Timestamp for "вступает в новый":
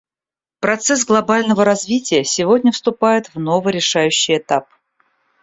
2.71-3.71